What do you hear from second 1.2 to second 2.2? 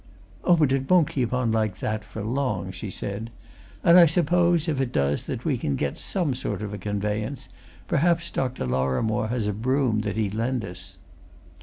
on like that,